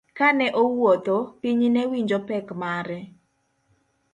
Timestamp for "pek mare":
2.27-2.99